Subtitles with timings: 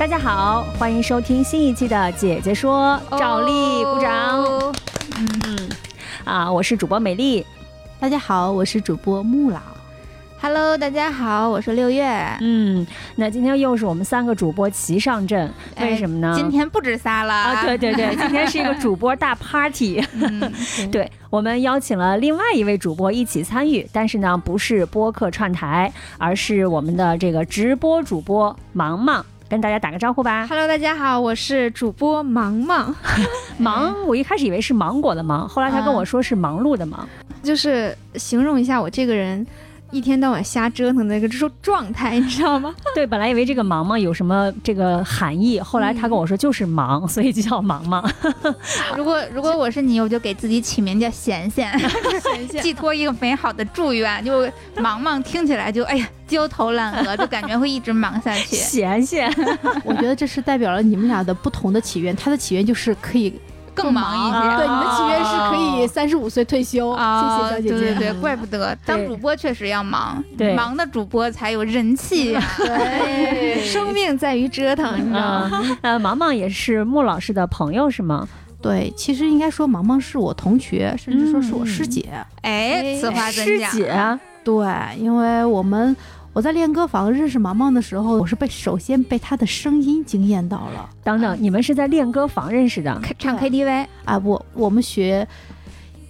[0.00, 4.42] 大家好，欢迎收听新一期的《姐姐说》，照例鼓掌。
[5.18, 5.68] 嗯，
[6.24, 7.44] 啊，我是主播美丽。
[7.98, 9.60] 大家好，我是主播木老。
[10.40, 12.08] Hello，大家好，我是六月。
[12.40, 16.32] 嗯，那今天又是我们三个主播齐上阵，为什么呢？
[16.34, 17.62] 今天不止仨了啊！
[17.62, 20.02] 对对对，今天是一个主播大 party。
[20.14, 20.50] 嗯、
[20.90, 29.22] 对，我们邀请了另外一位主播一起参与，但是呢，不是播客串台，而是我们的这个直播主播芒芒。
[29.50, 30.46] 跟大家打个招呼吧。
[30.46, 32.94] Hello，大家好，我是主播芒芒。
[33.58, 37.04] 芒，我一开始以为是芒果的芒，后来他跟我说是忙碌的忙。
[37.42, 39.44] 就是形容一下我这个人
[39.90, 42.74] 一天到晚瞎折腾的那个状状态，你知道吗？
[42.94, 48.08] 对，本来以为这个忙忙有什么这个含义，后来他跟我说就是忙，嗯、所以就叫忙忙。
[48.96, 54.24] 如果如果我是你，我就给自己起名叫贤贤， 贤贤寄托一个美好的祝愿。
[54.24, 58.56] 就忙忙听起来就哎呀焦头烂额，就感觉会一直忙下去。
[58.56, 59.32] 贤贤，
[59.84, 62.14] 我觉得这是代表了你们俩的不同的起源。
[62.14, 63.34] 他的起源就是可以。
[63.82, 66.90] 更忙一些，对，你们契约是可以三十五岁退休。
[66.90, 67.70] 啊、谢谢小姐姐。
[67.70, 72.36] 对对对，怪不得当主播确实要忙，对，忙的主播才有人气。
[72.58, 75.62] 对， 生命在于折腾，你知道吗？
[75.82, 78.28] 呃， 芒芒也是穆老师的朋友是吗？
[78.62, 82.08] 对，其实应该说芒芒是我同学，甚至说是我师姐。
[82.42, 83.70] 哎，此话怎讲？
[83.70, 84.66] 师姐，对，
[84.98, 85.96] 因为我们。
[86.32, 90.88] 我在练歌房认识毛毛的时候，我是被首先被他的声音惊艳到了。
[91.02, 93.00] 等等，你们是在练歌房认识的？
[93.18, 94.18] 唱 KTV 啊？
[94.18, 95.26] 不，我们学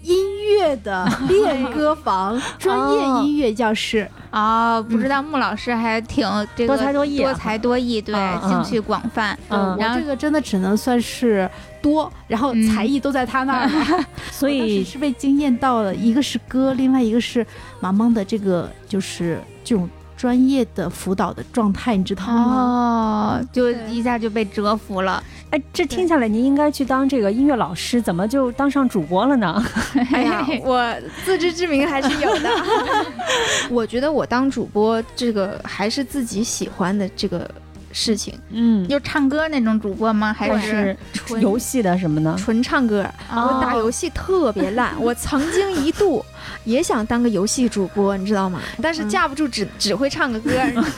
[0.03, 0.15] 音
[0.45, 4.07] 乐的练歌房， 专业音乐教室。
[4.31, 9.37] 哦，不知道穆老师还挺这个多才多艺，多才多艺，对，嗯、兴趣广泛。
[9.49, 11.51] 嗯，然后这个真的只能算是
[11.81, 15.95] 多，然后才艺都在他那儿，嗯、 所以是被惊艳到了。
[15.95, 17.45] 一个是歌，另外一个是
[17.81, 19.89] 芒芒的这个就是这种。
[20.21, 23.41] 专业的辅导的状态，你知道吗？
[23.41, 25.25] 哦，就一下就被折服了。
[25.49, 29.65] 哎，这听下来，您应该去当这个音乐老师，怎么就当上主播了呢？
[30.13, 30.95] 哎呀，我
[31.25, 32.51] 自知之明还是有的。
[33.73, 37.51] 我觉得我当主播，这个还是自己喜欢的这个
[37.93, 38.39] 事情。
[38.51, 40.33] 嗯，就唱歌那种主播吗？
[40.33, 42.37] 还是纯游戏的什么呢？
[42.39, 43.03] 纯唱歌。
[43.31, 46.25] 哦、我打游戏特别烂，我曾经一度。
[46.65, 48.61] 也想当个游戏主播，你知道吗？
[48.83, 50.51] 但是架不住只、嗯、只会唱个歌，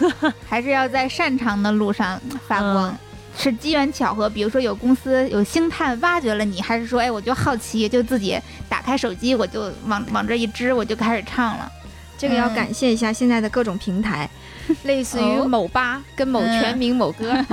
[0.49, 2.91] 还是要在擅长的路上发光。
[2.91, 2.99] 嗯、
[3.37, 8.39] 是机缘巧合，比如说有公司有星探挖掘了你，还是说，哎，我就好奇，就自己
[8.69, 11.71] 打开手机，我就往往这一支，我就开始唱了。
[12.19, 14.39] 这个要感谢一下现在的各种平台，嗯、
[14.85, 17.33] 类似于某吧跟某全民某歌，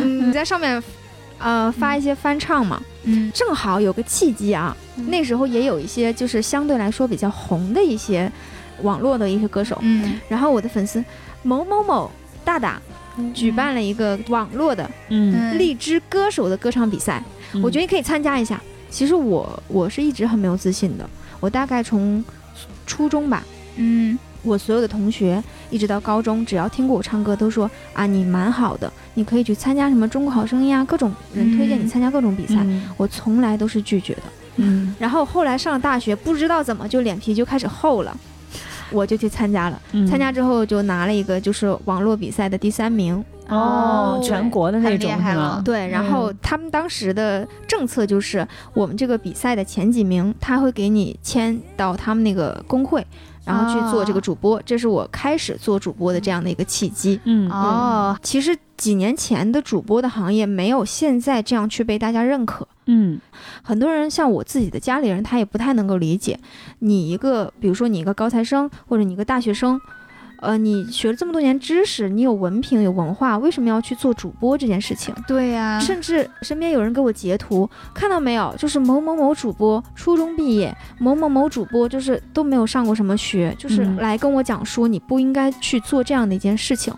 [0.00, 0.82] 嗯，你在上面。
[1.44, 8.30] 呃，发一些翻唱嘛，嗯，正好有个契机啊，嗯、那时候也有一些就是相对来说比较红的一些
[8.82, 11.04] 网络的一些歌手，嗯，然后我的粉丝
[11.42, 12.08] 某某某
[12.44, 12.80] 大大、
[13.16, 15.58] 嗯、举办了一个网络的嗯。
[15.58, 17.20] 荔枝歌手的歌唱比赛，
[17.54, 18.62] 嗯、我觉得你可以参加一下。
[18.88, 21.04] 其实我我是一直很没有自信的，
[21.40, 22.24] 我大概从
[22.86, 23.42] 初中吧，
[23.74, 24.16] 嗯。
[24.42, 32.56] 我所有的同学，一直到高中，只要听过我唱歌，都说啊，你蛮好的，你可以去参加什么中国好声音啊，各种人推荐你参加各种比赛。
[32.58, 34.22] 嗯、我从来都是拒绝的。
[34.56, 38.16] 嗯，然后后来上了大学，不知道怎么就脸皮就开始厚了，
[38.90, 39.80] 我就去参加了。
[39.92, 43.24] 嗯、参加之后就拿了一个就是网络比赛的第三名。
[43.48, 45.60] 哦，全国的那种是吗？
[45.64, 53.04] 对，然后他们当时的政策就是，我们这个比赛的前几名，他会给你签到他们那个工会。
[53.44, 57.20] 然后去做这个主播，哦、这是我开始做主播的这样的一个契机。
[57.24, 62.66] 嗯哦，其实几年前的主播的行业没有现在这样去被大家认可。
[62.86, 63.20] 嗯，
[63.62, 66.38] 很多人像我自己的家里人，他也不太能够理解，
[66.80, 69.80] 你一个比如说你一个高材生或者你一个大学生。
[70.42, 75.14] 呃，你学了这么多年知识，你有文凭有文化，为什么要去做主播这件事情？
[75.24, 78.52] 对呀、啊，甚至身边有人给我截图，看到没有？
[78.58, 86.92] 就是某某某主播初中毕业，某某某主播就是都没有上过什么学，就是来跟我讲说你不应该去做这样的一件事情。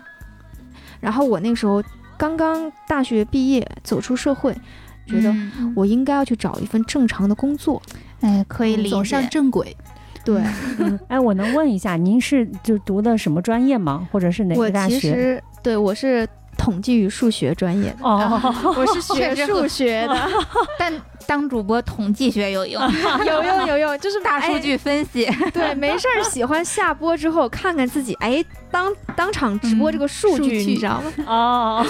[0.99, 1.83] 然后我那个时候
[2.17, 4.57] 刚刚大学毕业，走出社会，
[5.05, 5.31] 觉得
[5.75, 7.79] 我应该要去找一份正常的工作，
[8.21, 9.77] 哎，可以理解，走上正轨。
[10.25, 10.41] 对
[10.79, 14.07] 嗯， 哎，我能问一下，您是就读的什么专业吗？
[14.11, 14.99] 或者是哪个大学？
[14.99, 16.27] 其实对我是
[16.57, 18.41] 统计与数学专业的，哦，
[18.75, 20.27] 我是学数学的，
[20.79, 20.91] 但
[21.27, 22.81] 当主播统计学有用，
[23.25, 25.25] 有用有用，就是大数哎据分析。
[25.53, 31.11] 对，没事儿喜欢下播之后看看自己，哎，当当场直播这个数据，数据你知道吗？
[31.27, 31.85] 哦，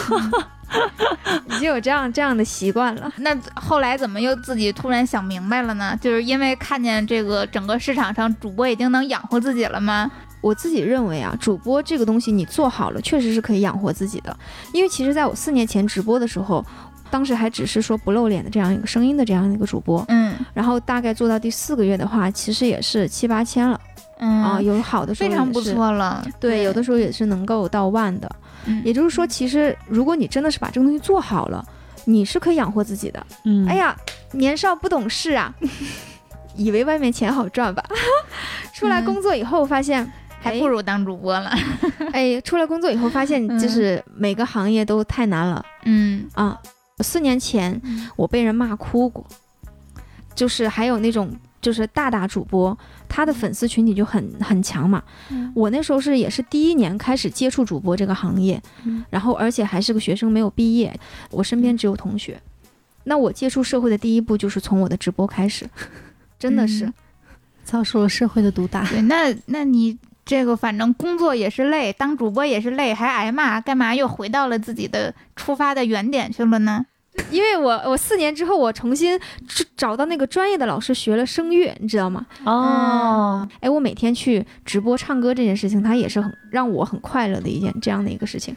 [1.50, 3.12] 已经有这样这样的习惯了。
[3.18, 5.98] 那后来怎么又自己突然想明白了呢？
[6.02, 10.12] 就是因为看见这个整个市场上主播已经能养活自己了吗？
[10.42, 14.38] 我自己认为啊，主播这个东西你做好了，确实是可以养活自己的。
[14.74, 16.64] 因为其实在我四年前直播的时候，
[17.10, 23.80] 当时还只是说不露脸的这样一个声音的这样一个主播，嗯然后大概做到第四个月的话，其实也是七八千了、
[24.20, 25.60] 嗯啊，有好的时候非常不。
[25.62, 26.24] 错了。
[26.40, 28.30] 对，有的时候也是能够到万的。
[28.66, 31.66] 嗯也就是说，其实如果你真的是把这个东西做好了，
[32.06, 33.26] 你是可以养活自己的。
[33.44, 33.96] 嗯，哎，呀，
[34.34, 35.54] 年少不懂事啊，
[36.56, 37.84] 以为外面钱好赚吧，
[38.74, 40.12] 出来嗯工作以后发现。
[40.42, 41.52] 还不如当主播了。
[42.14, 46.56] 哎，出来工作以后发现，就是每个行业都太难了、嗯啊！
[47.00, 47.82] 四年前
[48.16, 49.26] 我被人骂哭过，
[50.36, 51.36] 就是还有那种
[51.66, 52.78] 就是大大主播，
[53.10, 55.02] 他的粉丝群体就很很强嘛。
[55.32, 60.94] 嗯我那时候是也是第一年开始接触主播这个行业，嗯然后而且还是个学生，没有毕业，
[61.32, 62.40] 我身边只有同学。
[63.06, 65.68] 那我接触社会的第一步就是从我的直播开始，
[66.38, 66.86] 真的是。
[66.86, 66.94] 嗯
[67.66, 68.86] 遭受了社会的毒打。
[68.86, 76.86] 对，那那你这个反正工作也是累，当主播也是累，还挨骂，干嘛又回到了自己的出发的原点去了呢？
[77.32, 82.26] 因为我我四年之后，我重新找找到那个专业的老师学了声乐，你知道吗？
[82.44, 88.56] 哦，哎，我每天去直播唱歌这件事情，它也是很让我很快乐的一件这样的一个事情。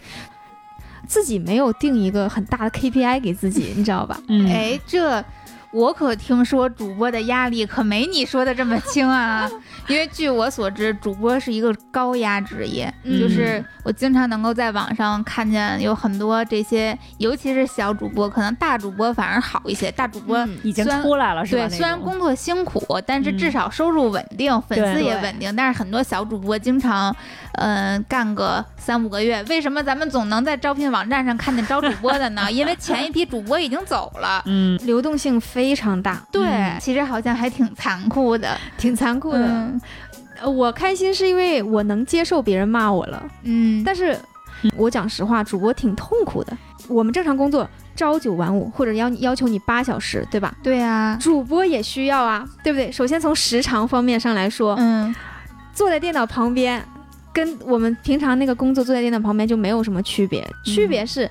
[1.06, 4.20] 自己没有定一个很大的 KPI 给自己，你知道吧？
[4.28, 5.24] 嗯，哎，这
[5.70, 9.48] 我可听说主播的压力可没你说的这么轻啊！
[9.86, 20.38] 因为据我所知，主播是一个高压职业，嗯就是我经常能够在网上看见有很多这些，尤其是小主播，可能大主播反而好一些，大主播。
[20.38, 21.68] 嗯已经虽然出来了是吧？
[21.68, 25.54] 对，虽然工作辛苦，但是嗯至少收入稳定，粉丝也稳定。
[25.54, 27.14] 但是很多小主播经常，
[27.52, 29.42] 嗯、干个三五个月。
[29.44, 32.50] 为什么咱们总能在招聘网站上看见招主播的呢？
[32.52, 34.42] 因为前一批主播已经走了。
[34.46, 38.56] 嗯，流动性非常大，对，嗯其实好像还挺残酷的。
[38.76, 39.70] 挺残酷的。
[40.44, 44.16] 我开心是因为我能接受别人骂我了，嗯，但是
[44.76, 46.56] 我讲实话，主播挺痛苦的。
[46.86, 50.54] 我们正常工作朝九晚五，或者要要求你八小时，对吧？
[50.62, 52.90] 对啊，主播也需要啊，对不对？
[52.92, 55.12] 首先从时长方面上来说，嗯
[55.74, 56.82] 坐在电脑旁边，
[57.32, 61.30] 跟我们平常那个工作坐在电脑旁边就没有什么区别，区别是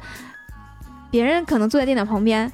[1.11, 2.51] 别人可能坐在电脑旁边，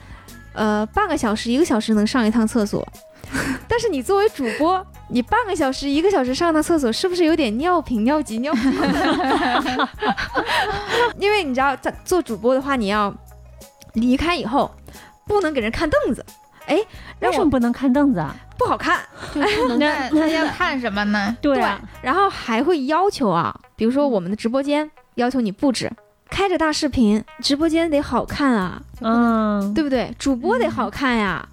[0.54, 2.86] 呃，半个小时、一个小时能上一趟厕所，
[3.68, 8.72] 但是你作为主播，你半个小时、一个小时上趟厕所，是不是有点尿频、尿急、尿频？
[11.20, 13.14] 因为你知道，在做主播的话，你要
[13.94, 14.72] 离开以后，
[15.26, 16.26] 不能给人看凳子，
[16.68, 16.78] 哎，
[17.22, 18.36] 为什么不能看凳子啊？
[18.58, 19.00] 不好看。
[19.78, 21.36] 那那要看什么呢？
[21.42, 25.92] 对啊，然后还会要求啊，比如说我们的直播间要求你布置，
[26.30, 30.14] 开着大视频，直播间得好看啊，嗯，对不对？
[30.18, 31.48] 主播得好看呀，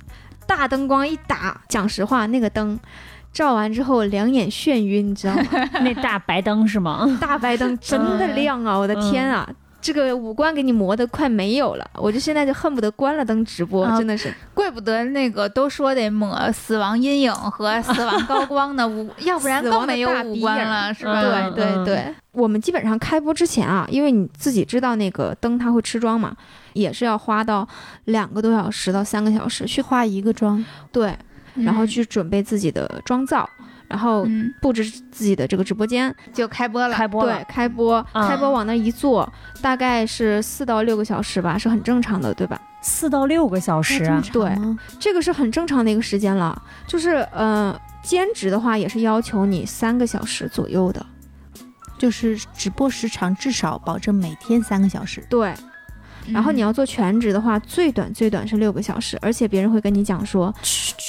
[0.47, 2.79] 大灯光一打，讲实话，那个灯
[3.33, 5.45] 照完之后两眼眩晕，你知道吗？
[5.83, 7.19] 那大白灯是吗？
[7.21, 9.49] 大白灯真的亮啊，我的天啊！
[9.81, 13.97] 这个五官给你磨得快没有了，我就现在就恨不得关了灯直播，啊。
[13.97, 14.33] 真的是。
[14.53, 21.21] 怪不得那个都说得抹死亡阴影和 死亡高光呢，五要不然死亡的更没有五官了，是吧？
[21.23, 26.37] 嗯对对对，我们基本上开播之前啊，因为你自己知道那个灯它会吃妆嘛，
[26.75, 27.67] 也是要花到
[28.05, 31.17] 两个多小时到三个小时去化一个妆，对，
[31.55, 33.49] 然后去准备自己的妆造，
[33.91, 36.95] 然后嗯，布置自己的这个直播间，就开播了。
[36.95, 39.31] 开播对，，开播，嗯开播往那一坐，
[39.61, 42.59] 大概是四到六个小时吧，是很正常的，对吧？
[42.81, 44.51] 四到六个小时啊，对
[44.99, 51.05] 这个是很正常的一个时间了，就是呃，兼职的话也是要求你三个小时左右的，
[51.99, 55.23] 就是直播时长至少保证每天三个小时。
[55.29, 55.53] 对。
[56.31, 60.55] 然后你要要做全职的话，最短最短是六个小时，而且别人会跟你讲说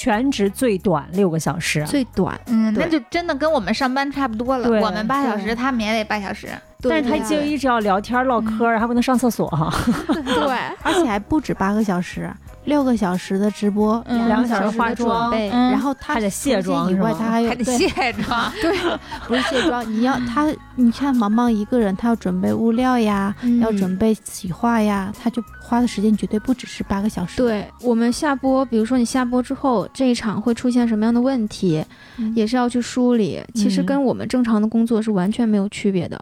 [0.02, 4.68] 全职最短六个小时，最短，嗯，那就真的跟我们上班差不多了。
[4.80, 6.48] 我们八小时，他们也得八小时。
[6.80, 9.46] 但是他就一直要聊天唠嗑，还不能上厕所。
[9.50, 9.72] 哈。
[10.10, 10.56] 对。
[10.82, 12.28] 而且还不止八个小时，
[12.64, 14.28] 六个小时的直播，嗯。
[14.28, 15.70] 两个小时时的化妆准备，嗯。
[15.70, 17.88] 然后他还得卸妆以外，他还有还得卸
[18.24, 23.60] 妆， 对，不是卸妆，你要他，你看毛毛一个人，他要准备物料呀，嗯。
[23.60, 27.36] 要准备企划呀，他就花的时间绝对不只是八个小时。
[27.38, 31.84] 对我们下播，比如说你下播之后，这一场会出现什么样的问题，
[32.16, 32.32] 嗯。
[32.34, 33.42] 也是要去梳理。
[33.54, 33.86] 其实嗯。
[33.86, 36.20] 跟我们正常的工作是完全没有区别的。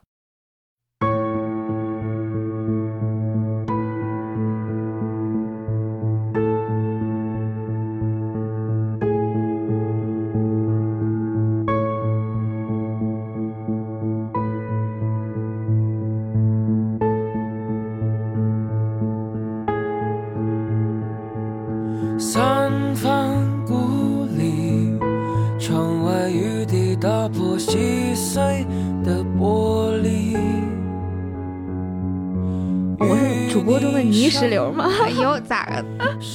[34.40, 35.85] 石流吗，哎呦咋个？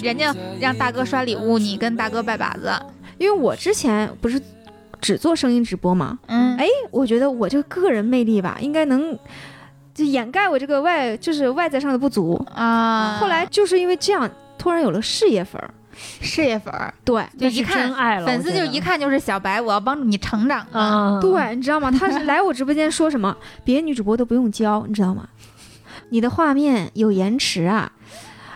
[0.03, 2.71] 人家让大哥刷礼物，你跟大哥拜把子，
[3.17, 4.39] 因为我之前不是
[5.01, 9.17] 只做声音直播吗，嗯，哎，我觉得我这个个人魅力吧，应该能
[9.93, 12.35] 就掩盖我这个外就是外在上的不足。
[12.53, 15.71] 啊，后来就是因为这样，突然有了事业粉儿，
[16.21, 17.25] 事业粉儿，对。
[17.39, 20.79] 就一看爱了，粉丝就一看就是小白，我要帮助你成长啊。
[20.79, 21.89] 啊，对，你知道吗？
[21.91, 25.27] 他是来我直播间说什么，别的女主播都不用教，你知道吗？
[26.09, 27.91] 你的画面有延迟啊，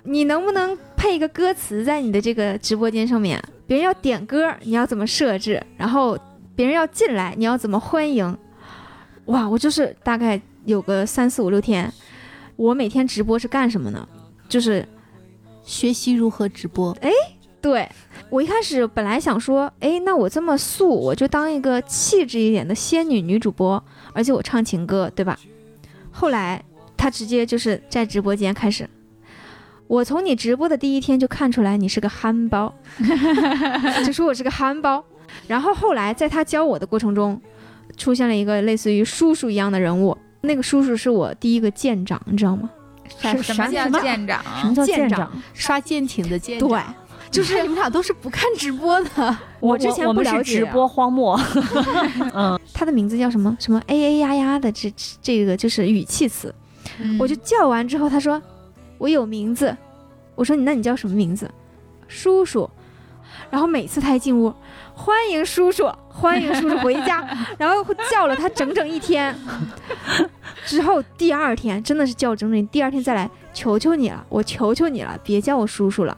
[0.03, 3.41] 你能不能配一个歌词在你的这个直播间上面？
[3.67, 5.61] 别人要点歌，你要怎么设置？
[5.77, 6.17] 然后
[6.55, 8.37] 别人要进来，你要怎么欢迎？
[9.25, 11.91] 哇，我就是大概有个三四五六天，
[12.55, 14.07] 我每天直播是干什么呢？
[14.47, 14.87] 就是
[15.63, 16.97] 学习如何直播，
[17.61, 17.87] 对
[18.29, 25.37] 我一开始本来想说，哎，那我这么素，我就当一个气质一点的仙女女主播，而且我唱情歌，对吧？
[26.09, 26.63] 后来
[26.99, 28.87] 他直接就是在直播间开始，
[29.87, 32.75] 我从你直播的第一天就看出来你是个憨包，
[34.05, 35.01] 就说我是个憨包。
[35.47, 37.39] 然后后来在他教我的过程中，
[37.95, 42.69] 出现了一个类似于叔叔一样的人物，那个叔叔是我第一个舰长，你知道吗？
[43.21, 44.43] 是什么叫舰长？
[44.59, 45.31] 什么叫舰长？
[45.53, 46.81] 刷舰艇的舰长对，
[47.31, 51.39] 就是你们俩都是不看直播的，我之前不了解啊直播荒漠，
[52.35, 56.53] 嗯，他的名字叫什么什么哎哎呀呀的这这这个就是语气词。
[57.01, 58.41] 嗯我就叫完之后，他说
[58.97, 59.75] 我有名字，
[60.35, 61.49] 我说你那你叫什么名字？
[62.07, 62.69] 叔叔。
[63.49, 64.53] 然后每次他一进屋，
[64.93, 67.27] 欢迎叔叔，欢迎叔叔回家，
[67.57, 69.35] 然后叫了他整整一天。
[70.65, 76.15] 之后第二天真的是叫整整，第二天再来，求求你了，我求求你了，别叫我叔叔了。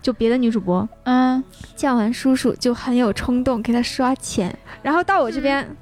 [0.00, 1.42] 就别的女主播嗯，
[1.76, 5.76] 叫完叔叔就很有冲动给他刷钱，然后到我这边，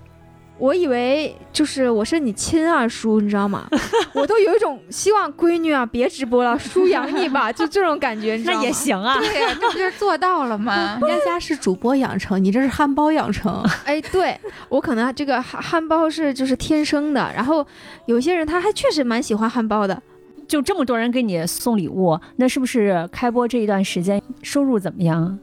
[0.61, 3.67] 我以为就是我是你亲二叔，你知道吗？
[4.13, 8.61] 我都有一种希望闺女啊别直播了，叔养你吧， 就这种感觉，你知道吗？
[8.61, 10.99] 那也行啊，对呀，这不就是做到了吗？
[11.03, 13.65] 人家家是主播养成，你这是憨包养成。
[13.87, 14.39] 哎，对
[14.69, 17.67] 我可能这个憨憨包是就是天生的，然后
[18.05, 20.03] 有些人他还确实蛮喜欢憨包的，
[20.47, 25.39] 就这么多人给你送礼物，那是不是开播这一段时间收入怎么样？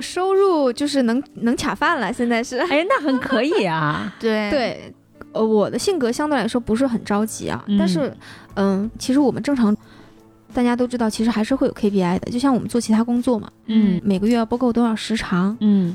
[0.00, 2.58] 收入就是能能卡饭了，现在是。
[2.58, 4.94] 哎，那很可以啊， 对，对，
[5.32, 7.78] 呃，我的性格相对来说不是很着急啊，嗯。
[7.78, 8.12] 但是，
[8.54, 9.76] 嗯，其实我们正常，
[10.52, 14.00] 大家都知道，其实还是会有 KPI 的，就像我们做其他工作嘛，嗯。
[14.04, 15.94] 每个月要播够多少时长，嗯，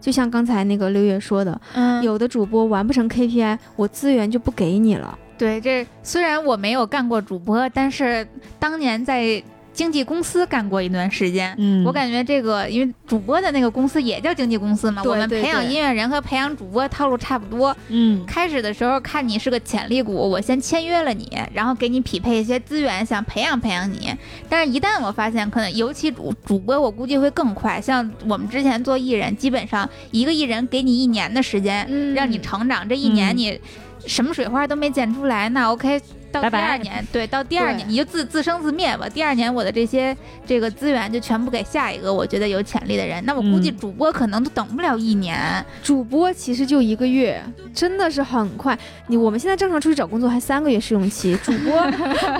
[0.00, 5.18] 就像刚才那个六月说的，嗯，有的主播完不成 KPI，我资源就不给你了。
[5.38, 8.26] 对，这虽然我没有干过主播，但是
[8.60, 11.54] 当年在经纪公司干过一段时间。
[11.58, 17.74] 嗯，我感觉这个，因为主播的那个公司也叫经纪公司嘛，我们培养音乐人和培养主播套路差不多。
[17.88, 24.14] 嗯开始的时候看你是个潜力股，我先签约了你，然后给你匹配一些资源，想培养培养你。
[24.48, 27.80] 但是，一旦我发现，可能尤其主主播，我估计会更快。
[27.80, 32.88] 像我们之前做艺人，基本上一个艺人给你一年的时间，嗯让你成长。
[32.88, 33.60] 这一年嗯你
[34.06, 36.00] 什么水花都没溅出来，那 OK。
[36.32, 39.08] 到第二年，对，到第二年你就自自生自灭吧。
[39.08, 43.22] 第二年我的这些这个资源就全部给下一个我觉得有潜力的人。
[43.26, 45.64] 那我估计嗯主播可能都等不了一年。
[45.82, 47.42] 主播其实就一个月，
[47.74, 48.76] 真的是很快。
[49.08, 51.72] 你我们现在正常出去找工作还三个月试用期， 主播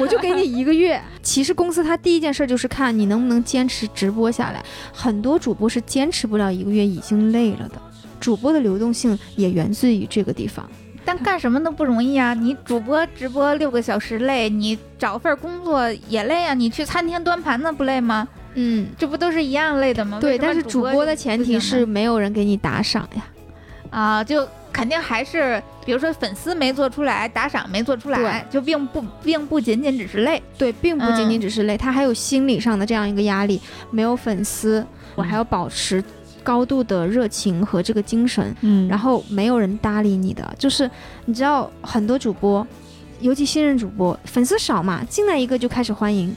[0.01, 1.01] 我就给你一个月。
[1.23, 7.81] 其实公司他第一件事就是看你能不能坚持直播下来，很多主播是坚持不了一个月，已经累了的。
[8.19, 10.69] 主播的流动性也源自于这个地方。
[11.05, 12.35] 但干什么都不容易啊！
[12.35, 16.55] 你主播直播六个小时累，你找份工作也累啊！
[16.55, 18.27] 你去餐厅端盘子不累吗？
[18.55, 20.19] 嗯，这不都是一样累的吗？
[20.21, 23.25] 对，但是主播的前提是没有人给你打赏呀。
[23.91, 30.43] 啊，就肯定还是比如说粉丝没做出来，打赏没做出来，就并不并不仅仅只是累。
[30.57, 33.61] 对，并不仅仅嗯只是累，他还有心理上的这样一个压力。
[33.91, 36.03] 没有粉丝，我还要保持
[36.43, 38.87] 高度的热情和这个精神，嗯。
[38.89, 40.91] 然后没有人搭理你的，就是
[41.25, 42.67] 你知道很多主播，
[43.21, 46.35] 尤其新人主播，粉丝少嘛，进来一个就开始欢迎，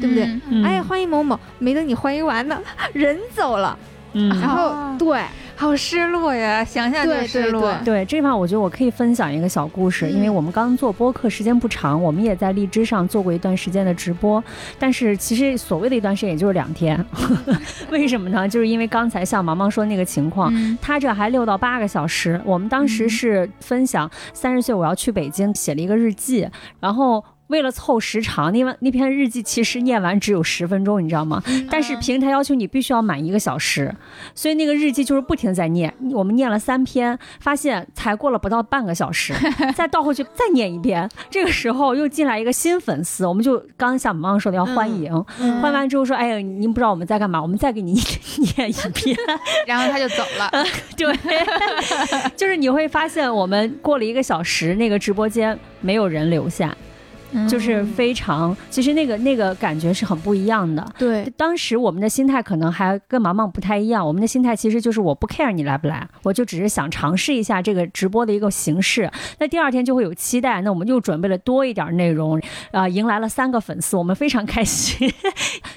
[0.00, 0.24] 对不对？
[0.24, 0.64] 嗯嗯。
[0.64, 2.60] 哎，欢迎某某，没等你欢迎完呢，
[2.92, 3.78] 人走了，
[4.14, 4.28] 嗯。
[4.40, 4.96] 然后、哦。
[4.98, 5.22] 对
[5.62, 7.72] 好失落呀，想想就失落。
[7.84, 14.42] 对对这地方，我觉得我可以分享一个小故事，嗯因为我们刚做播客时间不长，我们也在荔枝上做过一段时间的直播，
[14.76, 17.02] 但是其实所谓的一段时间也就是两天，
[17.90, 18.48] 为什么呢？
[18.48, 20.52] 就是因为刚才像毛毛说那个情况。
[20.52, 26.48] 嗯他这还六到八个小时，我们当时嗯是分享三十岁我要去北京，写了一个日记，
[26.80, 31.42] 然后为了凑时长，那完那篇日记其实念完只有十分钟，你知道吗？
[31.70, 33.94] 但是嗯平台要求你必须要满一个小时，
[34.34, 35.92] 所以那个日记就是不停在念。
[36.12, 39.34] 我们念了三篇，发现才过了不到半个小时，
[39.74, 41.08] 再倒回去再念一遍。
[41.30, 49.16] 这个时候又进来一个新粉丝，我们就刚刚像萌萌说的要欢迎，嗯欢完之后说：“哎呀，您不知道我们在干嘛，我们再给您念 一遍。
[49.66, 50.50] ”然后他就走了。
[50.96, 51.14] 对，
[52.36, 56.74] 就是你会发现，我们过了一个小时，那个直播间没有人留下，
[57.48, 60.86] 就是非常，其实那个那个感觉是很不一样的。
[60.98, 69.10] 对，当时我们的心态可能还跟毛毛不太一样，我们的心态其实就是我不 care 你来不来，我就只是想尝试一下这个直播的一个形式。
[69.38, 75.10] 那第二天就会有期待，那我们又准备了多一点内容，啊、迎来了三个粉丝，我们非常开心。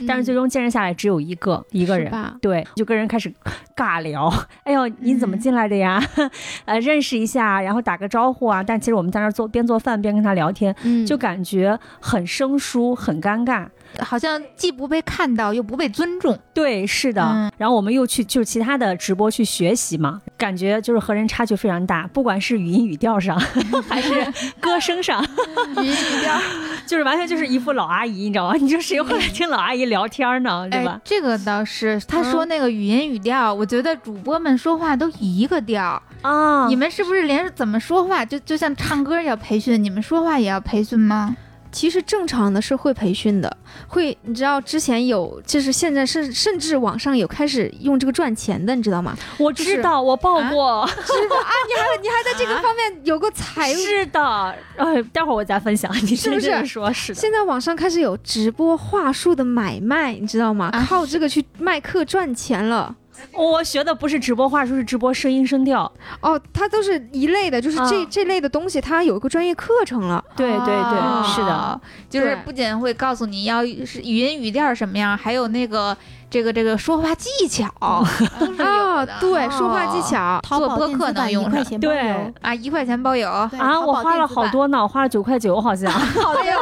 [0.07, 3.33] 但是最终坚持下来只有一个一个人，对，就跟人开始
[3.75, 4.31] 尬聊。
[4.63, 6.01] 哎呦，你怎么嗯进来的呀？
[6.65, 8.61] 呃，认识一下，然后打个招呼啊。
[8.63, 13.67] 但其实我们在那做边做饭边跟他聊天，嗯，就感觉很生疏，很尴尬。
[14.01, 16.37] 好像既不被看到，又不被尊重。
[16.53, 17.21] 对，是的。
[17.23, 23.39] 嗯然后我们又去就是其他的直播去学习嘛，感觉就是和人差距非常大，不管是语音语调上，
[23.87, 24.11] 还是
[24.59, 26.37] 歌声上，语音语调，
[26.85, 28.55] 就是完全就是一副老阿姨，你知道吗？
[28.59, 30.67] 你说谁会来听老阿姨聊天呢？
[30.69, 30.99] 对哎吧，？
[31.05, 36.01] 这个倒是，他说那个语音语调，我觉得主播们说话都一个调。
[36.21, 41.35] 啊，你们是不是连怎么说话，就就像唱歌要培训，你们说话也要培训吗？
[41.75, 49.13] 其实正常的是会培训的，会你知道之前有，就是现在甚甚至网上有开始用这个赚钱的，你知道吗？
[49.37, 50.79] 我知道，我报啊过。
[50.87, 53.75] 啊，你还你还在这个方面有个财务。
[53.75, 55.93] 是的，呃，待会儿我再分享。
[56.03, 56.93] 你是不是说？
[56.93, 57.19] 是的。
[57.19, 60.69] 现在网上开始有直播话术的买卖，你知道吗？
[60.71, 62.95] 啊靠这个去卖课赚钱了。
[63.33, 65.91] 我学的不是直播话术，是直播声音声调。
[66.21, 70.23] 哦，它都是一类的，就是这、啊这类的东西，它有一个专业课程了。
[70.35, 75.95] 对对对，哦是的。，就是不仅会告诉你要是语音语调什么样，还有那个
[76.29, 77.69] 这个这个说话技巧
[78.39, 79.13] 都是有啊，的。
[79.19, 80.39] 对，说话技巧。
[80.43, 82.33] 淘宝做播客能用上一块钱包对邮。
[82.41, 83.29] 啊，一块钱包邮。
[83.29, 83.49] 啊，
[83.85, 85.91] 我花了好多呢，我花了九块九，好像。
[85.93, 86.59] 哎呦，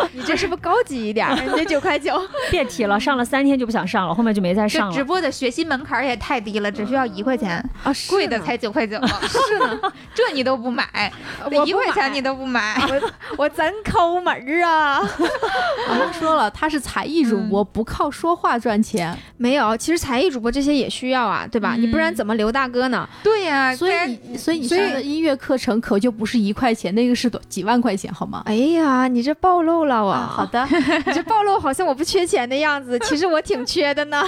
[0.12, 1.34] 你这是不是高级一点儿？
[1.44, 2.20] 人家九块九。
[2.50, 4.94] 别提了，上了三天就不想上了，后面就没再上了。
[4.94, 9.80] 直播的学习门槛也太低了，只需要一块钱，啊，贵的才九块九，是呢，
[10.14, 11.12] 这你都不买，
[11.50, 12.74] 我一块钱你都不买。
[12.88, 15.00] 我我真抠门儿啊！
[15.88, 21.74] 我们说了，他是才艺主播，不靠说话赚钱，没有，其实才艺主播这些也需要啊，对吧？
[21.76, 23.08] 你不然嗯怎么刘大哥呢？
[23.22, 28.42] 对呀，所以所以你上的音乐课程可就不是一块钱，那个是多几万块钱，好吗？
[28.46, 30.48] 哎呀，你这暴露了啊，好啊！
[30.52, 30.66] 的，
[31.06, 34.22] 你这暴露好像我不缺钱的样子， 其实我挺缺的呢。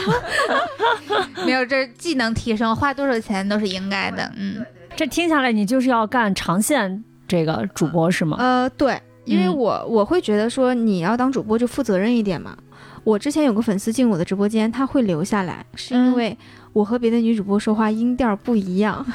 [1.45, 4.31] 没有这技能提升，花多少钱都是应该的。
[4.37, 4.65] 嗯，
[4.97, 8.37] 这听下来，你就是要干长线这个主播是吗？
[8.41, 12.57] 呃，对，因为嗯我我会觉得说你要当主播就负责任一点嘛。
[13.05, 16.37] 我之前有个粉丝进我的直播间，他会留下来，是因嗯为
[16.73, 19.07] 我和别的女主播说话音调不一样，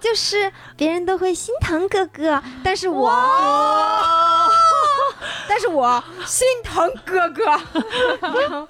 [0.00, 3.10] 就是别人都会心疼哥哥，但是我，
[5.48, 7.42] 但是我心疼哥哥，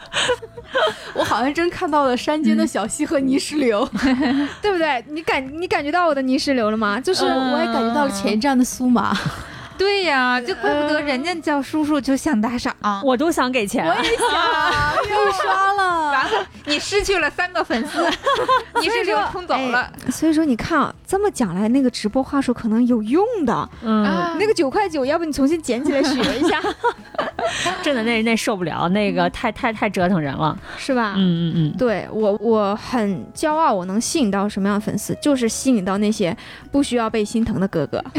[1.15, 3.89] 我好像真看到了山间的小溪和泥石流，
[4.63, 5.05] 对不对？
[5.09, 7.01] 你感你感觉到我的泥石流了吗？
[7.01, 9.17] 就是我也感觉到了前一站的苏麻。
[9.81, 12.77] 对呀，就怪不得人家叫叔叔就想打赏。
[13.03, 13.87] 我都想给钱。
[13.87, 18.07] 又刷了，完了，你失去了三个粉丝，
[18.79, 19.91] 你是流冲走了。
[20.11, 23.69] 所以说你看啊，这么讲来，那个直播话术可能有用的。
[23.83, 26.61] 嗯，啊那个九块九，要不你重新捡起来学一下？
[27.83, 30.57] 真的那那受不了，那个太太太折腾人了。
[30.77, 31.15] 是吧？
[31.17, 35.17] 嗯嗯嗯，对我，我很骄傲，我能吸引到什么样的粉丝？
[35.21, 36.37] 就是吸引到那些
[36.71, 38.03] 不需要被心疼的哥哥。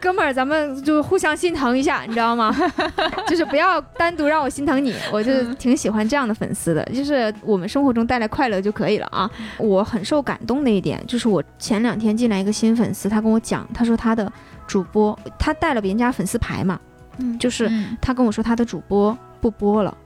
[0.00, 2.54] 哥们儿，咱们就互相心疼一下，你知道吗？
[3.28, 6.82] 就是不要单独让我心疼你，我就挺喜欢这样的粉丝的。
[6.86, 9.30] 就是我们生活中带来快乐就可以了啊。
[9.58, 14.32] 我很受感动的一点，就是我前两天进来一个新粉丝，他跟我讲，他说他的
[14.66, 16.80] 主播他带了别人家粉丝牌嘛，
[17.20, 17.96] 嗯就是嗯。
[18.00, 19.96] 他跟我说他的主播不播了，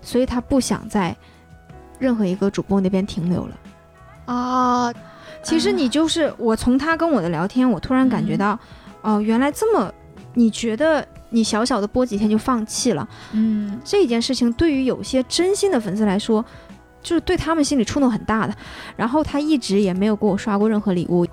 [0.00, 1.14] 所以他不想在
[1.98, 3.56] 任何一个主播那边停留了。
[4.26, 4.92] 啊，
[5.42, 8.58] 其实你就是我从他跟我的聊天，我突然感觉到，
[9.02, 9.92] 哦、原来这么，
[10.32, 13.06] 你觉得你小小的播几天就放弃了。
[13.32, 13.78] 嗯。
[13.84, 16.44] 这件事情，对于有些真心的粉丝来说，
[17.02, 18.56] 就是对他们心里触动很大的。
[18.96, 21.26] 然后他一直也没有给我刷过任何礼物，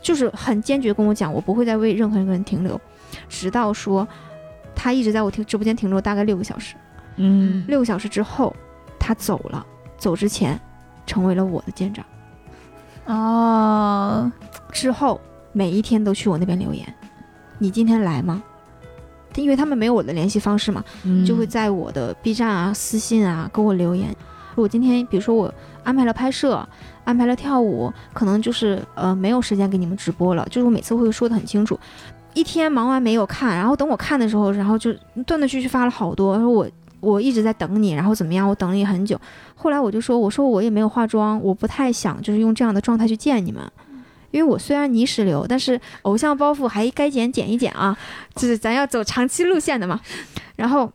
[0.00, 2.80] 就是很坚决跟我讲，我不会再为任何一个人停留，
[3.28, 4.08] 直到说
[4.82, 6.74] 他一直在我停直播间停留大概六个小时。
[7.16, 8.56] 嗯六个小时之后，
[8.98, 9.66] 他走了，
[9.98, 10.58] 走之前
[11.04, 12.02] 成为了我的舰长。
[13.04, 14.32] 哦，
[14.72, 15.20] 之后
[15.52, 16.86] 每一天都去我那边留言，
[17.58, 18.42] 你今天来吗？
[19.34, 24.16] 因为他们没有我的联系方式嘛，嗯就会在我的 B 站啊、私信啊给我留言。
[24.54, 25.52] 我今天比如说我
[25.84, 26.66] 安排了拍摄，
[27.04, 31.78] 安排了跳舞，可能就是呃没有时间给你们直播了，就是我每次会说的很清楚。
[32.34, 34.92] 一天忙完没有看，然后等我看的时候，然后就
[35.26, 36.68] 断断续续发了好多，说我
[37.00, 39.20] 我一直在等你，然后怎么样，我等了你很久。
[39.54, 43.62] 后来我就说，我说我也没有化妆，我不太想就是用这样的状态去见你们，
[44.30, 47.96] 因为我虽然泥石流，但是偶像包袱还该减减一减啊，
[48.34, 50.00] 就是咱要走长期路线的嘛。
[50.56, 50.90] 然后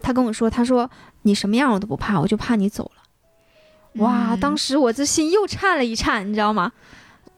[0.00, 0.88] 他跟我说，他说
[1.22, 4.02] 你什么样我都不怕，我就怕你走了。
[4.02, 6.72] 哇，嗯当时我这心又颤了一颤，你知道吗？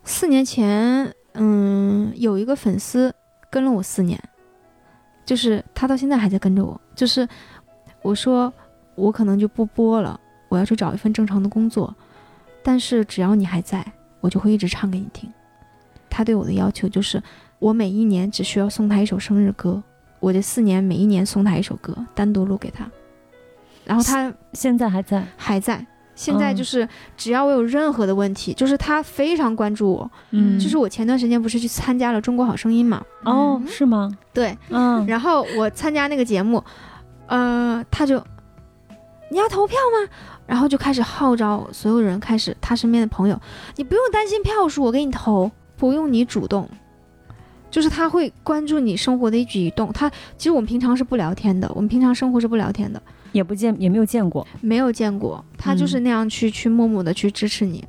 [0.04, 3.14] 四年前，嗯，有一个粉丝
[3.50, 4.22] 跟了我四年，
[5.24, 6.80] 就是他到现在还在跟着我。
[6.94, 7.26] 就是
[8.02, 8.52] 我说
[8.94, 10.18] 我可能就不播了，
[10.48, 11.94] 我要去找一份正常的工作，
[12.62, 13.84] 但是只要你还在，
[14.20, 15.32] 我就会一直唱给你听。
[16.10, 17.22] 他对我的要求就是，
[17.58, 19.82] 我每一年只需要送他一首生日歌，
[20.20, 22.86] 我这四年每一年送他一首歌，单独录给他。
[23.84, 25.86] 然后他现在还在，还在。
[26.14, 30.10] 现在嗯就是只要我有任何的问题，就是他非常关注我。
[30.30, 34.10] 嗯，就是我前段时间不是去参加了《中国好声音》嘛，哦，是吗？
[34.32, 36.62] 对，嗯，然后我参加那个节目，
[37.26, 38.22] 呃，他就
[39.30, 40.08] 你要投票吗？
[40.46, 43.40] 然后就开始号召所有人，开始他身边的朋友，
[43.76, 46.68] 你不用担心票数，我给你投，不用你主动。
[47.70, 49.90] 就是他会关注你生活的一举一动。
[49.94, 53.00] 他其实我们平常是不聊天的，我们平常生活是不聊天的，
[53.32, 57.84] 也不见也没有见过，没有见过，他就是那样去、去默默的去支持你。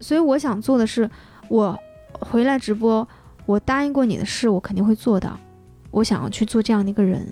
[0.00, 1.08] 所以我想做的是，
[1.48, 1.78] 我
[2.12, 3.06] 回来直播，
[3.46, 5.38] 我答应过你的事，我肯定会做到。
[5.90, 7.26] 我想要去做这样的一个人，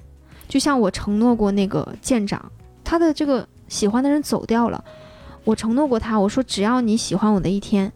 [0.49, 2.51] 就像我承诺过那个舰长，
[2.83, 4.83] 他的这个喜欢的人走掉了，
[5.45, 7.93] 我承诺过他，我说只要你喜欢我的一天，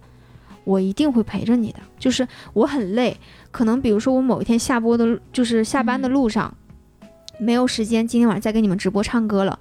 [0.65, 1.79] 我一定会陪着你的。
[1.99, 3.17] 就是我很累，
[3.51, 6.55] 可能比如说我某一天下播的，就是下班的路上，
[7.41, 9.59] 没有时间今天晚上再给你们直播唱歌了。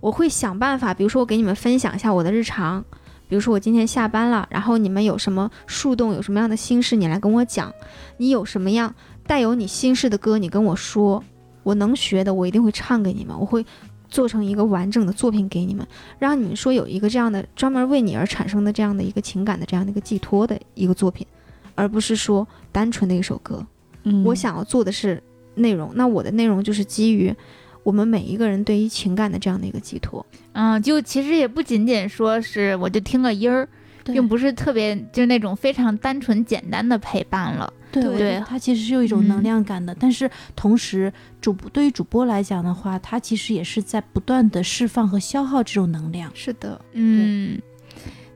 [0.00, 2.84] 我会想办法，比如说我给你们分享一下我的日常，
[3.26, 7.72] 比如说我今天下班了，然后你们有什么树洞，有什么样的心事，你来跟我讲，
[8.18, 8.94] 你有什么样
[9.26, 11.24] 带有你心事的歌，你跟我说，
[11.62, 13.64] 我能学的我一定会唱给你们，我会
[14.10, 15.86] 做成一个完整的作品给你们，
[16.18, 21.26] 让你们说有一个这样的专门为你而产生的这样的一个情感的这样的一个寄托的一个作品，
[21.74, 23.66] 而不是说单纯的一首歌。
[24.02, 25.22] 嗯，我想要做的是
[25.56, 27.34] 内容，那我的内容就是基于
[27.82, 30.24] 我们每一个人对于情感的这样的一个寄托。
[30.52, 33.68] 嗯，就其实也不仅仅说是我就听个音儿，
[34.04, 37.72] 并不是特别就是那种非常单纯简单的陪伴了。
[37.92, 46.28] 对对我觉得它其实是有一种能嗯量感的，但是同时主播对于主播来讲的话，它其实也是在不断的释放和消耗这种能量。
[46.34, 47.56] 是的，嗯，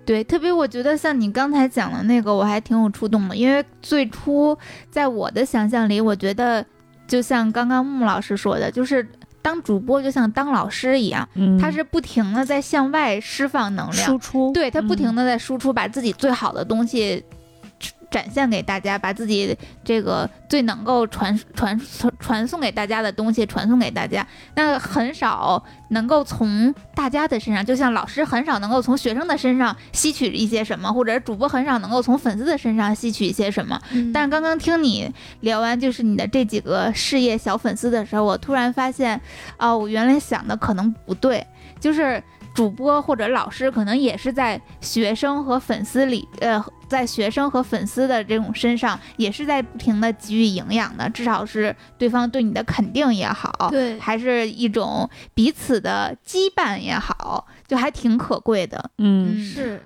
[0.04, 4.56] 对，特别我觉得像你刚才讲的那个，我还挺有触动的，因为最初
[4.92, 6.64] 在我的想象里，我觉得
[7.08, 9.04] 就像刚刚木老师说的，就是
[9.40, 17.24] 当主播就像当老师一样，嗯，他是不停的在向外释放能量，输出，对他不停嗯的在输出，把自己最好的东西
[18.10, 24.26] 展现给大家，把自己这个最能够传传传传送给大家的东西传送给大家。
[24.54, 33.80] 那很少能够从大家的身上，就像老师很少能够从学生的身上吸取一些什么，或者主播很少能够从粉丝的身上吸取一些什么。
[34.12, 39.20] 但是刚刚听你聊完就是你的这几个事业小粉丝的时候，我突然发现，
[39.58, 41.46] 哦，我原来想的可能不对，
[41.78, 42.22] 就是
[42.58, 53.96] 主播或者老师可能也是在学生和粉丝里，呃，在学生和粉丝的这种身上，也是在不停的给予营养的，至少是对方对你的肯定也好，对。
[54.00, 58.90] 还是一种彼此的羁绊也好，就还挺可贵的。
[58.98, 59.40] 嗯。
[59.40, 59.80] 是。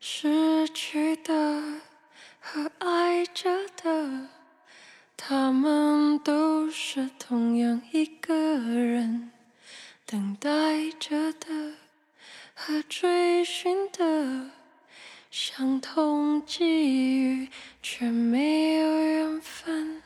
[0.00, 1.60] 失去的
[2.40, 3.50] 和爱着
[3.82, 4.28] 的，
[5.18, 9.32] 他们都是同样一个人，
[10.10, 11.74] 等待着的
[12.54, 14.50] 和追寻的，
[15.30, 16.64] 相同际
[17.20, 17.50] 遇
[17.82, 20.02] 却没有缘分。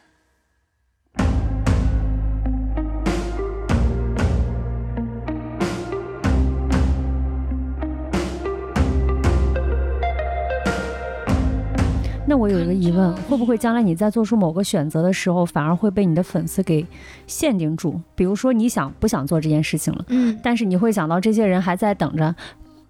[12.24, 16.87] 那我有一个疑问，会不会将来你在做出某个选择的时候，反而会被你的粉丝给
[17.26, 18.00] 限定住？
[18.14, 22.35] 比如说你想不想做这件事情了，嗯但是你会想到这些人还在等着，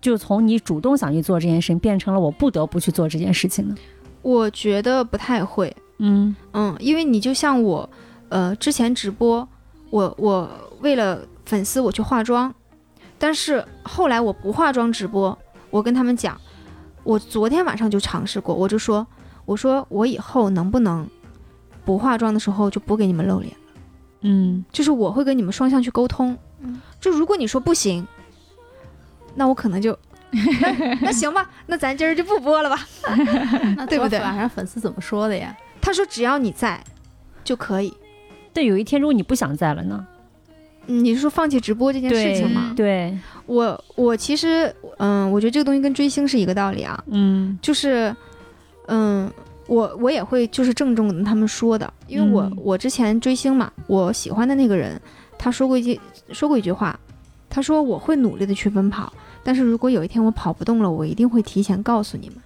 [0.01, 3.75] 就从你主动想去做这件事情，变成了我不得不去做这件事情呢？
[4.21, 7.89] 我觉得不太会，嗯嗯，因为你就像我，
[8.29, 9.49] 呃，之前直播，
[9.91, 10.49] 我我
[10.81, 12.55] 为了粉丝我去化妆，
[13.19, 15.37] 但是后来我不化妆直播，
[15.71, 16.39] 我跟他们讲，
[17.03, 19.05] 我昨天晚上就尝试过，我就说，
[19.45, 21.07] 我说我以后能不能
[21.85, 23.53] 不化妆的时候就不给你们露脸，
[24.23, 28.07] 嗯就是我会跟你们双向去沟通，嗯就如果你说不行，
[29.35, 29.97] 那我可能就。
[30.63, 32.89] 那那行吧，那咱今儿就不播了吧。
[33.77, 35.55] 那对不对晚上粉丝怎么说的呀？
[35.79, 36.83] 他说只要你在，
[37.45, 37.93] 就可以。
[38.51, 40.07] 但有一天如果你不想在了呢？
[40.87, 42.73] 嗯，你是说放弃直播这件事情吗？
[42.75, 48.17] 对，我我其实，嗯，我觉得这个东西跟追星是一个道理啊，嗯就是，
[48.87, 49.31] 嗯，
[49.67, 55.01] 我我也会就是郑重地跟他们说的，因为我、嗯我之前追星嘛，我喜欢的那个人，
[55.39, 56.01] 他说过一句
[56.33, 56.99] 说过一句话，
[57.49, 62.39] 他说我会努力的去奔跑，但是如果有一天我跑不动了，我一定会提前告诉你们。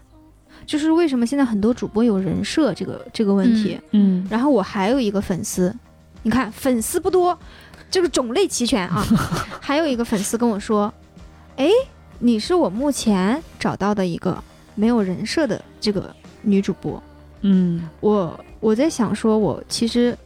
[0.65, 5.73] 就是为什么现在很多主播有人设这个这个问题，嗯然后我还有一个粉丝，
[6.23, 7.39] 你看粉丝不多，
[7.89, 9.05] 就是种类齐全啊。
[9.61, 10.93] 还有一个粉丝跟我说
[11.57, 11.71] ：“哎，
[12.19, 14.43] 你是我目前找到的一个
[14.75, 16.13] 没有人设的这个
[16.47, 17.03] 女主播。
[17.43, 20.17] 嗯我我在想说，我其实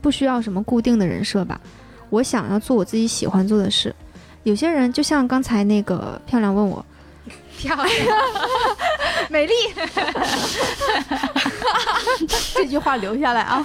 [0.00, 1.60] 不需要什么固定的人设吧，
[2.10, 3.94] 我想要做我自己喜欢做的事。
[4.42, 6.84] 有些人就像刚才那个漂亮问我，
[7.56, 7.88] 漂亮，
[9.30, 9.52] 美丽，
[12.54, 13.64] 这句话留下来啊！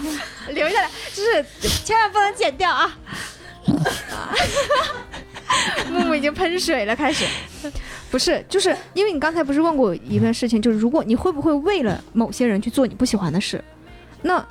[0.50, 1.44] 留下来，就是
[1.84, 2.96] 千万不能剪掉啊！
[5.92, 7.26] 木木已经喷水了，开始。
[8.12, 13.64] 不是，就是因为你刚才不是问过我一个事情，就是如果你会不会为了某些人去做你不喜欢的事？
[14.22, 14.46] 那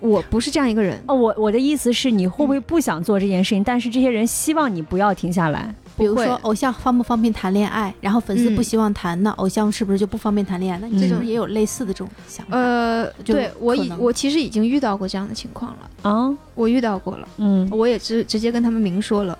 [0.00, 1.00] 我不是这样一个人。
[1.06, 3.62] 哦，我我的意思是，你会不会不想做这件事情？
[3.62, 5.74] 但是这些人希望你不要停下来。
[5.94, 10.78] 比如说偶像方不方便谈恋爱，然后粉丝嗯不希望谈，那偶像是不是就不方便谈恋爱？
[10.80, 12.56] 那你这种也有类似的这种想法。
[12.56, 19.38] 呃，就对我已我其实已经遇到过这样的情况了，啊，我遇到过了，嗯我也直直接跟他们明说了。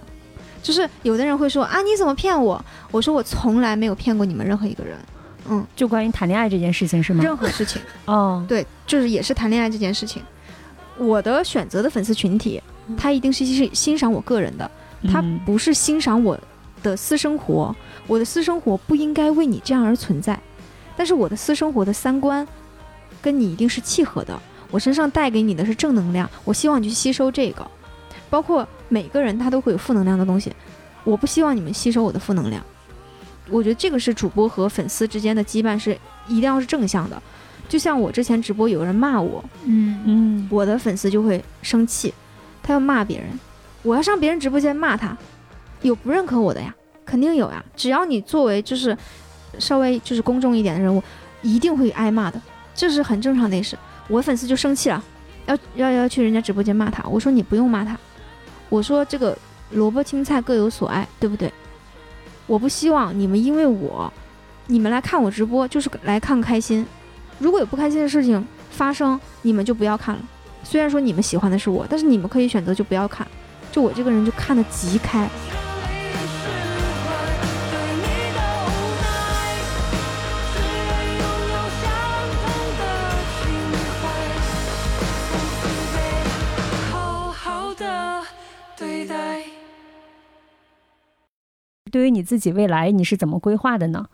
[0.63, 2.65] 就是有的人会说啊，你怎么骗我？
[2.91, 4.97] 我说我从来没有骗过你们任何一个人，
[5.49, 7.23] 嗯，就关于谈恋爱这件事情是吗？
[7.25, 7.83] 任何事情。
[8.07, 10.23] 哦，对，就是也是谈恋爱这件事情。
[10.97, 12.63] 我的选择的粉丝群体，
[12.97, 14.71] 他一定是欣欣赏我个人的，
[15.11, 16.39] 他嗯不是欣赏我
[16.83, 17.75] 的私生活。
[18.07, 20.39] 我的私生活不应该为你这样而存在，
[20.97, 22.47] 但是我的私生活的三观
[23.21, 24.39] 跟你一定是契合的。
[24.71, 27.69] 我身上带给你的是正能量，我希望你去吸收这个。
[28.33, 30.51] 包括每个人他都会有负能量的东西，
[31.05, 32.65] 我不希望你们吸收我的负能量。
[33.51, 35.95] 我觉得这个是主播和粉丝之间的羁绊是
[36.27, 37.23] 一定要是正向的。
[37.69, 42.15] 就像我之前直播有人骂我，嗯嗯我的粉丝就会生气，
[42.63, 43.29] 他要骂别人，
[43.83, 45.15] 我要上别人直播间骂他，
[45.83, 47.63] 有不认可我的呀，肯定有呀。
[47.77, 48.97] 只要你作为就是
[49.59, 51.03] 稍微就是公众一点的人物，
[51.43, 52.41] 一定会挨骂的，
[52.75, 53.77] 这是很正常的事。
[54.09, 55.05] 我粉丝就生气了，
[55.45, 57.99] 要要要去人家直播间骂他，我说你不用骂他，
[58.73, 59.37] 我说这个
[59.73, 61.53] 萝卜青菜各有所爱，对不对？
[62.47, 64.11] 我不希望你们因为我，
[64.67, 66.87] 你们来看我直播就是来看开心，
[67.39, 70.23] 如果有不开心的事情发生，你们就不要看了。
[70.65, 73.27] 虽然说你们喜欢的是我，但是你们可以选择就不要看。
[73.71, 75.29] 就我这个人就看得极开，
[91.93, 94.05] 对于你自己未来你是怎么规划的呢？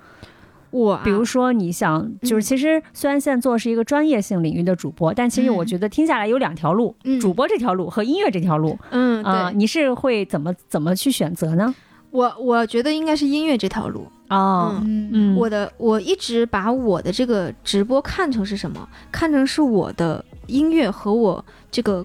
[0.71, 11.75] 我、啊、比如说，你想就是，嗯其实虽然现在做的是一个专业性领域的主播，但其实我嗯觉得听下来有两条路，嗯主播这条路和音乐这条路嗯，对，啊、你是会怎么怎么去选择呢？
[12.11, 14.07] 我我觉得应该是音乐这条路。
[14.29, 18.87] 哦，嗯嗯，我的我一直把我的这个直播看成是什么？
[19.11, 22.05] 看成是我的音乐和我这个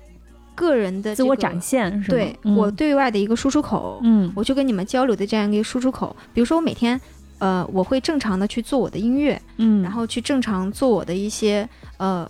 [0.56, 1.60] 个人的、自我展。
[1.62, 2.06] 现是吗？
[2.10, 6.16] 对、嗯我对外的一个输出口，嗯我去跟你们交流的这样一个输出口。
[6.34, 7.00] 比如说我每天，
[7.40, 12.30] 呃，我会正常的去做我的音乐，嗯，然后去正常做我的一些呃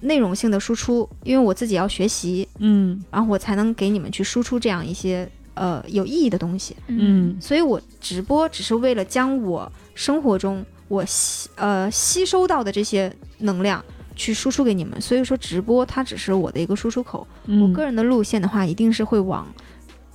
[0.00, 6.76] 内容性的输出，因为我自己要学习，嗯然后我才能给你们去输出这样一些呃有意义的东西。
[6.86, 13.84] 嗯所以我直播只是为了将我生活中我吸呃吸收到的这些能量
[14.20, 15.00] 去输出给你们。
[15.00, 17.26] 所以说直播它只是我的一个输出口。
[17.46, 19.46] 嗯，我个人的路线的话，一定是会往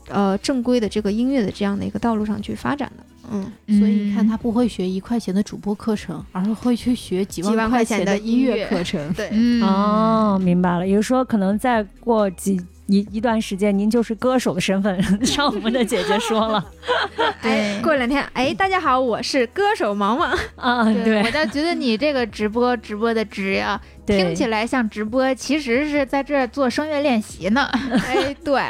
[0.09, 3.03] 呃正规的这个音乐的这样的一个道路上去发展的。
[3.31, 9.11] 嗯，所以你看，他不会学一块钱的主播课程，而是会去学几几万块块钱的的音音乐乐课程。
[9.13, 9.29] 对。
[9.31, 10.85] 嗯哦，明白了。
[10.87, 16.63] 也就是说，可能再过几一一段时间，您就是歌手的身份 上我们的姐姐说了
[17.41, 17.81] 对。
[17.81, 20.25] 过两天，哎，大家好，我是歌手毛毛。
[20.55, 27.67] 啊，我对倒觉得你这个直播直播的直呀，对，听起来像直播，其实是在这儿做声乐练习呢。
[28.07, 28.61] 哎，对，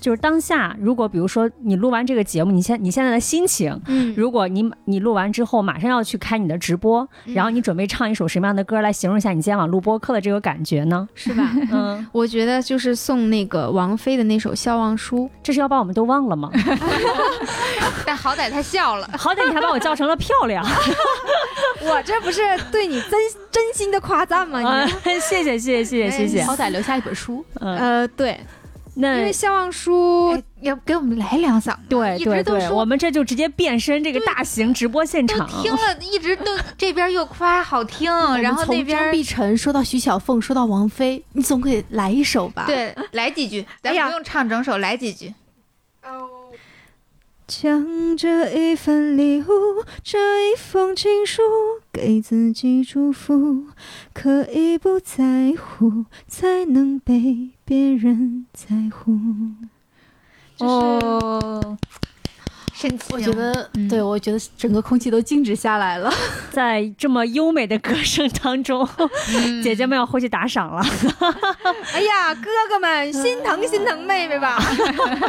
[0.00, 11.08] 就是当下，如果比如说你录完这个节目，你现你现在的心情，嗯，如果你你录完之后马上要去开你的直播，嗯然后你准备唱一首什么样的歌来形容一下你今天晚上录播课的这个感觉呢？
[11.14, 11.48] 是吧？
[11.70, 15.18] 嗯， 我觉得就是送那个王菲的那首《笑忘书》。
[15.40, 16.50] 这是要把我们都忘了吗？
[18.04, 19.08] 但好歹他笑了。
[19.16, 20.64] 好歹你还把我叫成了漂亮
[21.84, 22.40] 我这不是
[22.70, 23.12] 对你真
[23.50, 24.86] 真心的夸赞吗？
[25.04, 26.44] 谢谢谢谢谢谢谢谢。
[26.44, 28.40] 好歹留下一本书，嗯，呃，对，
[28.94, 35.46] 因为《笑忘书》哎要给我们来两嗓子，对一对对，直都说我们这就直接变身这个大型直播现场。
[35.62, 45.32] 听了，一直都这边又夸好听， 然后那我们从张边碧晨说到徐小凤，说到王菲，你总得来一首吧？，对来几句，咱不用唱整首，来几句。
[47.60, 50.18] 将这一份礼物，这
[50.50, 51.42] 一封情书，
[51.92, 53.66] 给自己祝福，
[54.14, 59.18] 可以不在乎，才能被别人在乎。
[60.60, 61.76] 哦，
[63.10, 66.10] 我觉得，嗯对我觉得整个空气都静止下来了。
[66.50, 68.88] 在这么优美的歌声当中，
[69.34, 70.82] 嗯姐姐们要回去打赏了。
[71.94, 74.58] 哎呀，哥哥们，心疼心疼妹妹吧。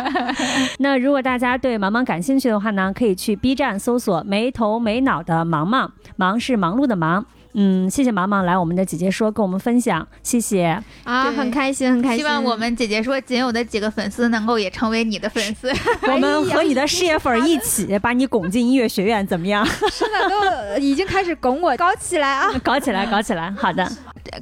[0.80, 7.26] 那如果大家对芒芒感兴趣的话呢，可以去 B 站搜索“没头没脑的芒芒”，忙是忙碌的忙。
[7.54, 10.82] 嗯，谢谢芒芒来我们的姐姐说跟我们分享，谢谢。
[11.04, 12.18] 啊，很开心，很开心。
[12.20, 15.72] 希望我们姐姐说仅有的几个粉丝能够也成为你的粉丝。
[16.12, 19.66] 我们和你的事业粉儿一起把你拱进音乐学院，怎么样？
[19.92, 22.52] 是的都已经开始拱我搞起来啊！
[22.64, 23.52] 搞起来，搞起来！
[23.58, 23.88] 好的，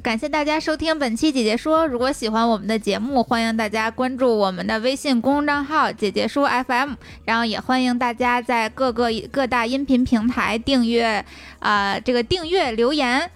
[0.00, 1.86] 感谢大家收听本期姐姐说。
[1.86, 11.24] 如果喜欢我们的节目，欢迎大家关注我们的微信公众账号“姐姐说 FM”，然后也欢迎大家在各个各大音频平台订阅，
[11.58, 13.30] 啊、这个订阅留言。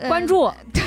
[0.00, 0.82] 呃关注，对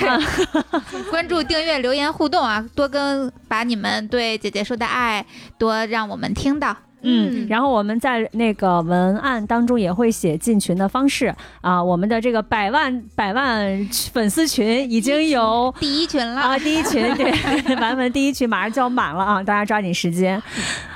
[1.11, 5.23] 关注、订阅、留言互动啊，多跟把你们对姐姐说的爱
[5.57, 6.75] 多让我们听到。
[7.01, 17.31] 嗯，然后我们在那个文案当中也会写进群的方式啊，我们的这个百万百万粉丝群已经有第一群了，啊，第一群对，
[17.77, 20.41] 版本第一群马上就要满了啊，大家抓紧时间。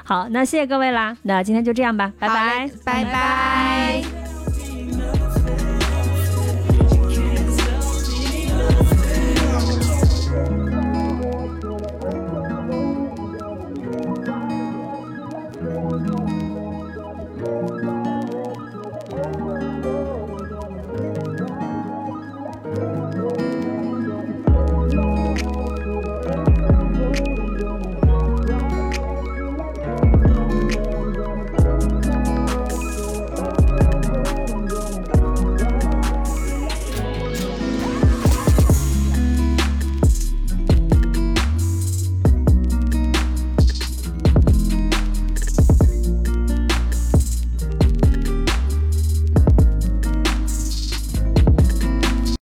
[0.03, 2.71] 好，那谢谢各位啦，那今天就这样吧，拜好拜嘞。
[2.83, 4.18] 拜拜